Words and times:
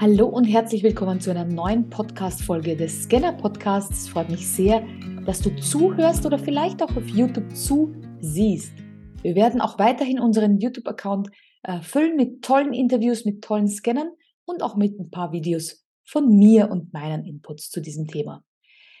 Hallo 0.00 0.28
und 0.28 0.44
herzlich 0.44 0.82
willkommen 0.82 1.20
zu 1.20 1.30
einer 1.30 1.44
neuen 1.44 1.90
Podcast-Folge 1.90 2.74
des 2.74 3.02
Scanner 3.02 3.34
Podcasts. 3.34 4.04
Es 4.04 4.08
freut 4.08 4.30
mich 4.30 4.48
sehr, 4.48 4.82
dass 5.26 5.42
du 5.42 5.54
zuhörst 5.56 6.24
oder 6.24 6.38
vielleicht 6.38 6.82
auch 6.82 6.96
auf 6.96 7.06
YouTube 7.06 7.54
zusiehst. 7.54 8.72
Wir 9.20 9.34
werden 9.34 9.60
auch 9.60 9.78
weiterhin 9.78 10.18
unseren 10.18 10.56
YouTube-Account 10.56 11.28
äh, 11.64 11.82
füllen 11.82 12.16
mit 12.16 12.40
tollen 12.40 12.72
Interviews, 12.72 13.26
mit 13.26 13.44
tollen 13.44 13.68
Scannern 13.68 14.08
und 14.46 14.62
auch 14.62 14.74
mit 14.74 14.98
ein 14.98 15.10
paar 15.10 15.32
Videos 15.32 15.84
von 16.02 16.34
mir 16.34 16.70
und 16.70 16.94
meinen 16.94 17.26
Inputs 17.26 17.68
zu 17.68 17.82
diesem 17.82 18.06
Thema. 18.06 18.42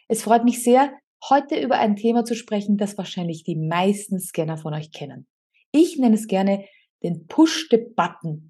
Es 0.06 0.24
freut 0.24 0.44
mich 0.44 0.62
sehr, 0.62 0.92
heute 1.30 1.58
über 1.58 1.78
ein 1.78 1.96
Thema 1.96 2.26
zu 2.26 2.34
sprechen, 2.34 2.76
das 2.76 2.98
wahrscheinlich 2.98 3.42
die 3.42 3.56
meisten 3.56 4.20
Scanner 4.20 4.58
von 4.58 4.74
euch 4.74 4.92
kennen. 4.92 5.26
Ich 5.72 5.96
nenne 5.96 6.16
es 6.16 6.26
gerne 6.26 6.66
den 7.02 7.26
Push-the-Button 7.26 8.49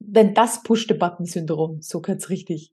denn 0.00 0.34
das 0.34 0.62
Push-the-Button-Syndrom, 0.62 1.82
so 1.82 2.00
ganz 2.00 2.28
richtig. 2.30 2.72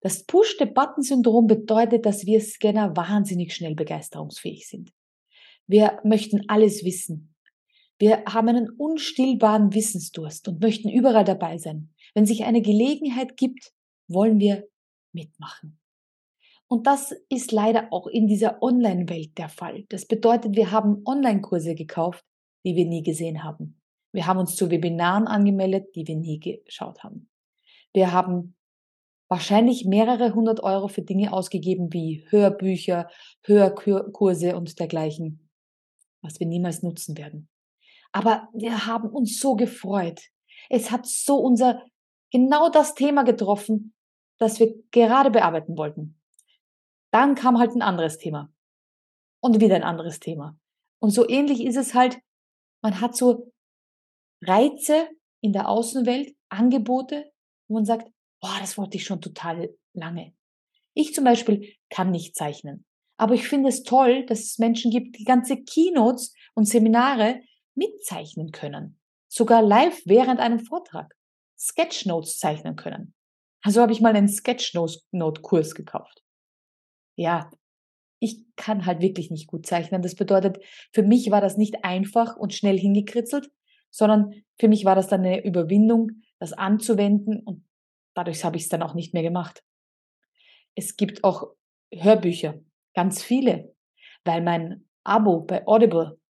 Das 0.00 0.24
Push-the-Button-Syndrom 0.24 1.46
bedeutet, 1.46 2.04
dass 2.04 2.26
wir 2.26 2.40
Scanner 2.40 2.96
wahnsinnig 2.96 3.54
schnell 3.54 3.74
begeisterungsfähig 3.74 4.68
sind. 4.68 4.92
Wir 5.66 6.00
möchten 6.04 6.48
alles 6.48 6.84
wissen. 6.84 7.34
Wir 7.98 8.24
haben 8.28 8.48
einen 8.48 8.68
unstillbaren 8.70 9.72
Wissensdurst 9.72 10.46
und 10.48 10.60
möchten 10.60 10.90
überall 10.90 11.24
dabei 11.24 11.56
sein. 11.58 11.94
Wenn 12.14 12.26
sich 12.26 12.44
eine 12.44 12.60
Gelegenheit 12.60 13.36
gibt, 13.36 13.72
wollen 14.06 14.38
wir 14.38 14.68
mitmachen. 15.12 15.78
Und 16.68 16.86
das 16.86 17.14
ist 17.28 17.52
leider 17.52 17.92
auch 17.92 18.06
in 18.06 18.26
dieser 18.26 18.62
Online-Welt 18.62 19.38
der 19.38 19.48
Fall. 19.48 19.84
Das 19.88 20.06
bedeutet, 20.06 20.56
wir 20.56 20.72
haben 20.72 21.02
Online-Kurse 21.06 21.74
gekauft, 21.74 22.24
die 22.64 22.74
wir 22.74 22.84
nie 22.84 23.02
gesehen 23.02 23.44
haben. 23.44 23.80
Wir 24.12 24.26
haben 24.26 24.38
uns 24.38 24.56
zu 24.56 24.70
Webinaren 24.70 25.26
angemeldet, 25.26 25.94
die 25.94 26.06
wir 26.06 26.16
nie 26.16 26.40
geschaut 26.40 27.02
haben. 27.02 27.28
Wir 27.92 28.12
haben 28.12 28.56
wahrscheinlich 29.28 29.84
mehrere 29.84 30.34
hundert 30.34 30.60
Euro 30.62 30.88
für 30.88 31.02
Dinge 31.02 31.32
ausgegeben 31.32 31.92
wie 31.92 32.26
Hörbücher, 32.28 33.08
Hörkurse 33.42 34.56
und 34.56 34.78
dergleichen, 34.78 35.48
was 36.22 36.40
wir 36.40 36.46
niemals 36.46 36.82
nutzen 36.82 37.16
werden. 37.16 37.48
Aber 38.12 38.48
wir 38.54 38.86
haben 38.86 39.10
uns 39.10 39.40
so 39.40 39.56
gefreut. 39.56 40.20
Es 40.70 40.90
hat 40.90 41.06
so 41.06 41.36
unser, 41.36 41.82
genau 42.30 42.70
das 42.70 42.94
Thema 42.94 43.24
getroffen, 43.24 43.94
das 44.38 44.60
wir 44.60 44.74
gerade 44.90 45.30
bearbeiten 45.30 45.76
wollten. 45.76 46.20
Dann 47.10 47.34
kam 47.34 47.58
halt 47.58 47.72
ein 47.72 47.82
anderes 47.82 48.18
Thema. 48.18 48.52
Und 49.40 49.60
wieder 49.60 49.76
ein 49.76 49.84
anderes 49.84 50.18
Thema. 50.18 50.58
Und 50.98 51.10
so 51.10 51.28
ähnlich 51.28 51.62
ist 51.62 51.76
es 51.76 51.94
halt, 51.94 52.18
man 52.82 53.00
hat 53.00 53.16
so 53.16 53.52
Reize 54.46 55.08
in 55.40 55.52
der 55.52 55.68
Außenwelt, 55.68 56.34
Angebote, 56.48 57.30
wo 57.68 57.74
man 57.74 57.84
sagt, 57.84 58.10
boah, 58.40 58.56
das 58.60 58.78
wollte 58.78 58.96
ich 58.96 59.04
schon 59.04 59.20
total 59.20 59.74
lange. 59.92 60.34
Ich 60.94 61.14
zum 61.14 61.24
Beispiel 61.24 61.74
kann 61.90 62.10
nicht 62.10 62.36
zeichnen. 62.36 62.84
Aber 63.18 63.34
ich 63.34 63.48
finde 63.48 63.68
es 63.68 63.82
toll, 63.82 64.26
dass 64.26 64.40
es 64.40 64.58
Menschen 64.58 64.90
gibt, 64.90 65.18
die 65.18 65.24
ganze 65.24 65.62
Keynotes 65.62 66.34
und 66.54 66.66
Seminare 66.66 67.40
mitzeichnen 67.74 68.50
können. 68.50 68.98
Sogar 69.28 69.62
live 69.62 70.00
während 70.04 70.40
einem 70.40 70.60
Vortrag. 70.60 71.14
Sketchnotes 71.58 72.38
zeichnen 72.38 72.76
können. 72.76 73.14
Also 73.62 73.80
habe 73.80 73.92
ich 73.92 74.00
mal 74.00 74.14
einen 74.14 74.28
Sketchnote-Kurs 74.28 75.74
gekauft. 75.74 76.22
Ja, 77.16 77.50
ich 78.20 78.44
kann 78.56 78.86
halt 78.86 79.00
wirklich 79.00 79.30
nicht 79.30 79.46
gut 79.46 79.66
zeichnen. 79.66 80.02
Das 80.02 80.14
bedeutet, 80.14 80.58
für 80.92 81.02
mich 81.02 81.30
war 81.30 81.40
das 81.40 81.56
nicht 81.56 81.84
einfach 81.84 82.36
und 82.36 82.54
schnell 82.54 82.78
hingekritzelt, 82.78 83.50
sondern 83.96 84.44
für 84.60 84.68
mich 84.68 84.84
war 84.84 84.94
das 84.94 85.08
dann 85.08 85.24
eine 85.24 85.42
Überwindung, 85.42 86.22
das 86.38 86.52
anzuwenden 86.52 87.40
und 87.40 87.64
dadurch 88.14 88.44
habe 88.44 88.58
ich 88.58 88.64
es 88.64 88.68
dann 88.68 88.82
auch 88.82 88.92
nicht 88.92 89.14
mehr 89.14 89.22
gemacht. 89.22 89.64
Es 90.74 90.96
gibt 90.96 91.24
auch 91.24 91.54
Hörbücher, 91.90 92.60
ganz 92.94 93.22
viele, 93.22 93.74
weil 94.24 94.42
mein 94.42 94.86
Abo 95.02 95.40
bei 95.40 95.66
Audible, 95.66 96.20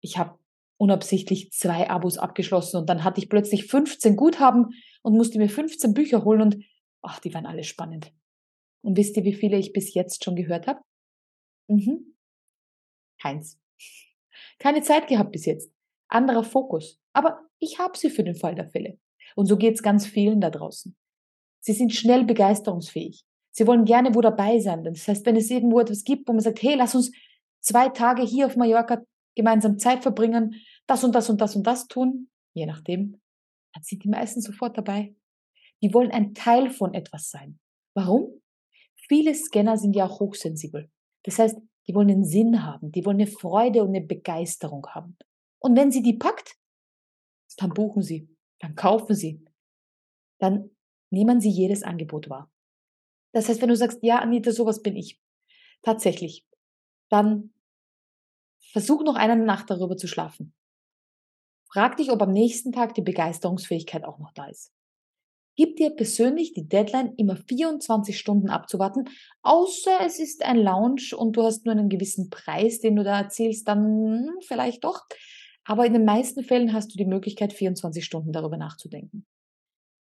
ich 0.00 0.18
habe 0.18 0.38
unabsichtlich 0.76 1.50
zwei 1.50 1.90
Abos 1.90 2.16
abgeschlossen 2.16 2.76
und 2.76 2.88
dann 2.88 3.02
hatte 3.02 3.20
ich 3.20 3.28
plötzlich 3.28 3.66
15 3.66 4.14
Guthaben 4.14 4.68
und 5.02 5.16
musste 5.16 5.38
mir 5.38 5.48
15 5.48 5.94
Bücher 5.94 6.24
holen 6.24 6.42
und 6.42 6.64
ach, 7.02 7.18
die 7.18 7.34
waren 7.34 7.46
alle 7.46 7.64
spannend. 7.64 8.12
Und 8.82 8.96
wisst 8.96 9.16
ihr, 9.16 9.24
wie 9.24 9.34
viele 9.34 9.58
ich 9.58 9.72
bis 9.72 9.94
jetzt 9.94 10.24
schon 10.24 10.36
gehört 10.36 10.68
habe? 10.68 10.80
Mhm. 11.66 12.14
Keins. 13.20 13.60
Keine 14.60 14.82
Zeit 14.82 15.08
gehabt 15.08 15.32
bis 15.32 15.44
jetzt. 15.44 15.72
Anderer 16.06 16.44
Fokus. 16.44 16.99
Aber 17.12 17.40
ich 17.58 17.78
habe 17.78 17.96
sie 17.96 18.10
für 18.10 18.24
den 18.24 18.34
Fall 18.34 18.54
der 18.54 18.68
Fälle. 18.68 18.98
Und 19.36 19.46
so 19.46 19.56
geht 19.56 19.74
es 19.74 19.82
ganz 19.82 20.06
vielen 20.06 20.40
da 20.40 20.50
draußen. 20.50 20.96
Sie 21.60 21.72
sind 21.72 21.94
schnell 21.94 22.24
begeisterungsfähig. 22.24 23.24
Sie 23.52 23.66
wollen 23.66 23.84
gerne 23.84 24.14
wo 24.14 24.20
dabei 24.20 24.60
sein. 24.60 24.84
Das 24.84 25.06
heißt, 25.06 25.26
wenn 25.26 25.36
es 25.36 25.50
irgendwo 25.50 25.80
etwas 25.80 26.04
gibt, 26.04 26.28
wo 26.28 26.32
man 26.32 26.40
sagt, 26.40 26.62
hey, 26.62 26.74
lass 26.74 26.94
uns 26.94 27.10
zwei 27.60 27.88
Tage 27.88 28.22
hier 28.22 28.46
auf 28.46 28.56
Mallorca 28.56 29.02
gemeinsam 29.34 29.78
Zeit 29.78 30.02
verbringen, 30.02 30.54
das 30.86 31.04
und 31.04 31.14
das 31.14 31.28
und 31.30 31.40
das 31.40 31.56
und 31.56 31.66
das 31.66 31.86
tun, 31.86 32.30
je 32.54 32.66
nachdem, 32.66 33.20
dann 33.74 33.82
sind 33.82 34.04
die 34.04 34.08
meisten 34.08 34.40
sofort 34.40 34.76
dabei. 34.76 35.14
Die 35.82 35.92
wollen 35.94 36.10
ein 36.10 36.34
Teil 36.34 36.70
von 36.70 36.94
etwas 36.94 37.30
sein. 37.30 37.58
Warum? 37.94 38.40
Viele 39.08 39.34
Scanner 39.34 39.76
sind 39.76 39.96
ja 39.96 40.06
auch 40.06 40.20
hochsensibel. 40.20 40.90
Das 41.24 41.38
heißt, 41.38 41.58
die 41.86 41.94
wollen 41.94 42.10
einen 42.10 42.24
Sinn 42.24 42.64
haben, 42.64 42.92
die 42.92 43.04
wollen 43.04 43.20
eine 43.20 43.26
Freude 43.26 43.82
und 43.82 43.88
eine 43.88 44.02
Begeisterung 44.02 44.86
haben. 44.88 45.16
Und 45.58 45.76
wenn 45.76 45.90
sie 45.90 46.02
die 46.02 46.14
packt, 46.14 46.56
dann 47.56 47.74
buchen 47.74 48.02
Sie, 48.02 48.28
dann 48.58 48.74
kaufen 48.74 49.14
Sie, 49.14 49.44
dann 50.38 50.70
nehmen 51.10 51.40
Sie 51.40 51.50
jedes 51.50 51.82
Angebot 51.82 52.28
wahr. 52.28 52.50
Das 53.32 53.48
heißt, 53.48 53.60
wenn 53.60 53.68
du 53.68 53.76
sagst, 53.76 53.98
ja, 54.02 54.18
Anita, 54.18 54.52
sowas 54.52 54.82
bin 54.82 54.96
ich, 54.96 55.20
tatsächlich, 55.82 56.46
dann 57.08 57.52
versuch 58.72 59.02
noch 59.02 59.16
eine 59.16 59.36
Nacht 59.36 59.70
darüber 59.70 59.96
zu 59.96 60.06
schlafen. 60.06 60.54
Frag 61.72 61.96
dich, 61.96 62.10
ob 62.10 62.20
am 62.22 62.32
nächsten 62.32 62.72
Tag 62.72 62.94
die 62.94 63.02
Begeisterungsfähigkeit 63.02 64.04
auch 64.04 64.18
noch 64.18 64.32
da 64.32 64.46
ist. 64.46 64.72
Gib 65.56 65.76
dir 65.76 65.90
persönlich 65.90 66.52
die 66.52 66.68
Deadline, 66.68 67.14
immer 67.16 67.36
24 67.36 68.18
Stunden 68.18 68.50
abzuwarten, 68.50 69.08
außer 69.42 69.98
es 70.04 70.18
ist 70.18 70.44
ein 70.44 70.56
Lounge 70.56 71.16
und 71.16 71.36
du 71.36 71.42
hast 71.42 71.66
nur 71.66 71.72
einen 71.72 71.88
gewissen 71.88 72.30
Preis, 72.30 72.80
den 72.80 72.96
du 72.96 73.04
da 73.04 73.20
erzielst, 73.20 73.68
dann 73.68 73.84
hm, 73.84 74.38
vielleicht 74.40 74.84
doch. 74.84 75.06
Aber 75.64 75.86
in 75.86 75.92
den 75.92 76.04
meisten 76.04 76.42
Fällen 76.42 76.72
hast 76.72 76.92
du 76.92 76.96
die 76.96 77.04
Möglichkeit, 77.04 77.52
24 77.52 78.04
Stunden 78.04 78.32
darüber 78.32 78.56
nachzudenken. 78.56 79.26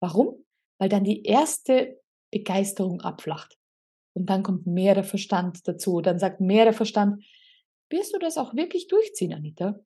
Warum? 0.01 0.45
Weil 0.79 0.89
dann 0.89 1.05
die 1.05 1.23
erste 1.25 2.01
Begeisterung 2.31 3.01
abflacht. 3.01 3.59
Und 4.15 4.31
dann 4.31 4.43
kommt 4.43 4.67
mehr 4.67 4.95
der 4.95 5.05
Verstand 5.05 5.67
dazu. 5.67 6.01
Dann 6.01 6.19
sagt 6.19 6.41
mehr 6.41 6.65
der 6.65 6.73
Verstand, 6.73 7.25
wirst 7.91 8.15
du 8.15 8.19
das 8.19 8.39
auch 8.39 8.55
wirklich 8.55 8.89
durchziehen, 8.89 9.33
Anita? 9.33 9.79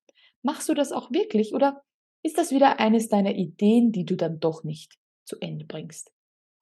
Machst 0.43 0.69
du 0.69 0.75
das 0.75 0.93
auch 0.93 1.11
wirklich? 1.11 1.55
Oder 1.55 1.83
ist 2.23 2.39
das 2.39 2.51
wieder 2.51 2.79
eines 2.81 3.09
deiner 3.09 3.35
Ideen, 3.35 3.93
die 3.93 4.05
du 4.05 4.17
dann 4.17 4.41
doch 4.41 4.65
nicht 4.65 4.99
zu 5.25 5.37
Ende 5.41 5.65
bringst? 5.65 6.13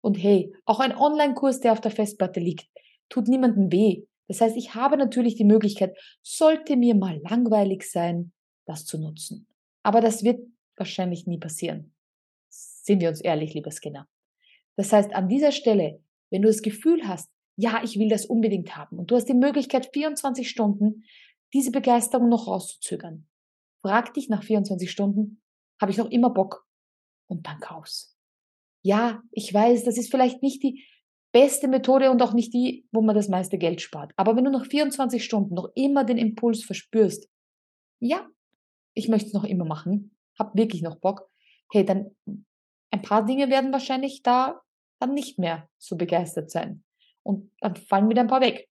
Und 0.00 0.14
hey, 0.14 0.54
auch 0.64 0.80
ein 0.80 0.96
Online-Kurs, 0.96 1.60
der 1.60 1.72
auf 1.72 1.80
der 1.80 1.90
Festplatte 1.90 2.40
liegt, 2.40 2.68
tut 3.08 3.28
niemandem 3.28 3.72
weh. 3.72 4.04
Das 4.28 4.40
heißt, 4.40 4.56
ich 4.56 4.74
habe 4.74 4.96
natürlich 4.96 5.36
die 5.36 5.44
Möglichkeit, 5.44 5.96
sollte 6.22 6.76
mir 6.76 6.94
mal 6.94 7.20
langweilig 7.22 7.90
sein, 7.90 8.32
das 8.68 8.84
zu 8.84 8.98
nutzen. 8.98 9.46
Aber 9.82 10.00
das 10.00 10.24
wird 10.24 10.40
wahrscheinlich 10.76 11.26
nie 11.26 11.38
passieren. 11.38 11.94
Sind 12.48 13.00
wir 13.00 13.08
uns 13.08 13.20
ehrlich, 13.20 13.54
lieber 13.54 13.70
Skinner. 13.70 14.08
Das 14.76 14.92
heißt, 14.92 15.12
an 15.14 15.28
dieser 15.28 15.52
Stelle, 15.52 16.00
wenn 16.30 16.42
du 16.42 16.48
das 16.48 16.62
Gefühl 16.62 17.06
hast, 17.06 17.30
ja, 17.56 17.82
ich 17.82 17.98
will 17.98 18.08
das 18.08 18.26
unbedingt 18.26 18.76
haben 18.76 18.98
und 18.98 19.10
du 19.10 19.16
hast 19.16 19.28
die 19.28 19.34
Möglichkeit, 19.34 19.90
24 19.92 20.48
Stunden 20.48 21.04
diese 21.52 21.72
Begeisterung 21.72 22.28
noch 22.28 22.46
rauszuzögern, 22.46 23.26
frag 23.82 24.14
dich 24.14 24.28
nach 24.28 24.44
24 24.44 24.90
Stunden, 24.90 25.42
habe 25.80 25.90
ich 25.90 25.98
noch 25.98 26.10
immer 26.10 26.30
Bock? 26.30 26.66
Und 27.26 27.46
dann 27.46 27.60
kauf's. 27.60 28.16
Ja, 28.82 29.22
ich 29.32 29.52
weiß, 29.52 29.84
das 29.84 29.98
ist 29.98 30.10
vielleicht 30.10 30.42
nicht 30.42 30.62
die 30.62 30.84
beste 31.32 31.68
Methode 31.68 32.10
und 32.10 32.22
auch 32.22 32.32
nicht 32.32 32.54
die, 32.54 32.86
wo 32.92 33.02
man 33.02 33.14
das 33.14 33.28
meiste 33.28 33.58
Geld 33.58 33.80
spart. 33.80 34.12
Aber 34.16 34.36
wenn 34.36 34.44
du 34.44 34.50
nach 34.50 34.66
24 34.66 35.22
Stunden 35.22 35.54
noch 35.54 35.70
immer 35.74 36.04
den 36.04 36.18
Impuls 36.18 36.64
verspürst, 36.64 37.28
ja, 38.00 38.26
ich 38.98 39.08
möchte 39.08 39.28
es 39.28 39.32
noch 39.32 39.44
immer 39.44 39.64
machen, 39.64 40.16
habe 40.38 40.58
wirklich 40.58 40.82
noch 40.82 40.96
Bock, 40.96 41.30
hey, 41.72 41.84
dann 41.84 42.16
ein 42.90 43.02
paar 43.02 43.24
Dinge 43.24 43.48
werden 43.48 43.72
wahrscheinlich 43.72 44.22
da 44.22 44.60
dann 44.98 45.14
nicht 45.14 45.38
mehr 45.38 45.68
so 45.78 45.96
begeistert 45.96 46.50
sein. 46.50 46.82
Und 47.22 47.52
dann 47.60 47.76
fallen 47.76 48.08
wieder 48.08 48.22
ein 48.22 48.28
paar 48.28 48.40
weg. 48.40 48.68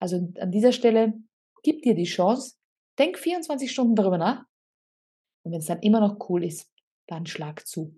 Also 0.00 0.32
an 0.40 0.50
dieser 0.50 0.72
Stelle 0.72 1.14
gib 1.62 1.82
dir 1.82 1.94
die 1.94 2.04
Chance, 2.04 2.56
denk 2.98 3.18
24 3.18 3.70
Stunden 3.70 3.94
darüber 3.94 4.18
nach. 4.18 4.44
Und 5.44 5.52
wenn 5.52 5.60
es 5.60 5.66
dann 5.66 5.80
immer 5.80 6.00
noch 6.00 6.28
cool 6.28 6.44
ist, 6.44 6.70
dann 7.06 7.26
schlag 7.26 7.66
zu. 7.66 7.94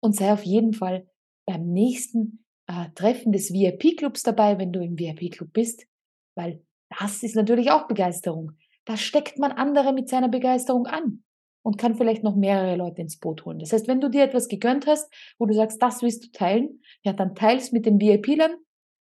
Und 0.00 0.14
sei 0.14 0.32
auf 0.32 0.44
jeden 0.44 0.74
Fall 0.74 1.08
beim 1.46 1.72
nächsten 1.72 2.44
äh, 2.66 2.90
Treffen 2.94 3.32
des 3.32 3.52
VIP-Clubs 3.52 4.22
dabei, 4.22 4.58
wenn 4.58 4.72
du 4.72 4.80
im 4.80 4.98
VIP-Club 4.98 5.52
bist, 5.52 5.86
weil 6.34 6.62
das 6.98 7.22
ist 7.22 7.36
natürlich 7.36 7.70
auch 7.70 7.88
Begeisterung. 7.88 8.52
Da 8.88 8.96
steckt 8.96 9.38
man 9.38 9.52
andere 9.52 9.92
mit 9.92 10.08
seiner 10.08 10.30
Begeisterung 10.30 10.86
an. 10.86 11.22
und 11.62 11.76
kann 11.76 11.96
vielleicht 11.96 12.22
noch 12.22 12.34
mehrere 12.34 12.76
Leute 12.76 13.02
ins 13.02 13.18
Boot 13.18 13.44
holen. 13.44 13.58
Das 13.58 13.74
heißt, 13.74 13.88
wenn 13.88 14.00
du 14.00 14.08
dir 14.08 14.24
etwas 14.24 14.48
gegönnt 14.48 14.86
hast, 14.86 15.12
wo 15.38 15.44
du 15.44 15.52
sagst, 15.52 15.82
das 15.82 16.00
willst 16.00 16.24
du 16.24 16.30
teilen, 16.30 16.80
ja, 17.02 17.12
dann 17.12 17.34
teils 17.34 17.72
mit 17.72 17.84
den 17.84 18.00
VIP-Lern, 18.00 18.56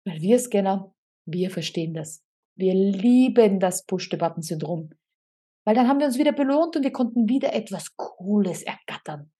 weil 0.05 0.21
wir 0.21 0.39
Scanner, 0.39 0.95
wir 1.27 1.51
verstehen 1.51 1.95
das. 1.95 2.23
Wir 2.55 2.75
lieben 2.75 3.59
das 3.59 3.85
Push-the-Button-Syndrom. 3.87 4.91
Weil 5.65 5.75
dann 5.75 5.89
haben 5.89 5.99
wir 5.99 6.07
uns 6.07 6.19
wieder 6.19 6.31
belohnt 6.31 6.77
und 6.77 6.85
wir 6.85 6.93
konnten 6.93 7.29
wieder 7.29 7.53
etwas 7.53 7.97
Cooles 7.97 8.63
ergattern. 8.63 9.33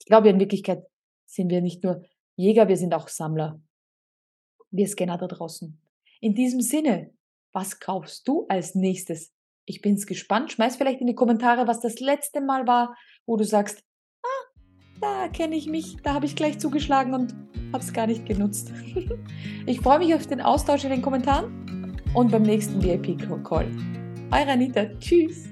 Ich 0.00 0.06
glaube, 0.06 0.30
in 0.30 0.40
Wirklichkeit 0.40 0.82
sind 1.26 1.50
wir 1.50 1.60
nicht 1.60 1.84
nur 1.84 2.02
Jäger, 2.36 2.68
wir 2.68 2.78
sind 2.78 2.94
auch 2.94 3.08
Sammler. 3.08 3.60
Wir 4.70 4.88
Scanner 4.88 5.18
da 5.18 5.26
draußen. 5.26 5.78
In 6.20 6.34
diesem 6.34 6.62
Sinne, 6.62 7.12
was 7.52 7.80
kaufst 7.80 8.26
du 8.26 8.46
als 8.48 8.74
nächstes? 8.74 9.34
Ich 9.64 9.80
bin's 9.80 10.06
gespannt. 10.06 10.52
Schmeiß 10.52 10.76
vielleicht 10.76 11.00
in 11.00 11.06
die 11.06 11.14
Kommentare, 11.14 11.66
was 11.66 11.80
das 11.80 12.00
letzte 12.00 12.40
Mal 12.40 12.66
war, 12.66 12.96
wo 13.26 13.36
du 13.36 13.44
sagst, 13.44 13.82
ah, 14.22 14.60
da 15.00 15.28
kenne 15.28 15.56
ich 15.56 15.66
mich, 15.66 15.96
da 16.02 16.14
habe 16.14 16.26
ich 16.26 16.36
gleich 16.36 16.58
zugeschlagen 16.58 17.14
und 17.14 17.34
habe 17.72 17.82
es 17.82 17.92
gar 17.92 18.06
nicht 18.06 18.26
genutzt. 18.26 18.72
ich 19.66 19.80
freue 19.80 19.98
mich 19.98 20.14
auf 20.14 20.26
den 20.26 20.40
Austausch 20.40 20.84
in 20.84 20.90
den 20.90 21.02
Kommentaren 21.02 22.00
und 22.14 22.30
beim 22.30 22.42
nächsten 22.42 22.82
VIP-Call. 22.82 23.70
Eure 24.30 24.50
Anita. 24.50 24.86
Tschüss. 24.98 25.51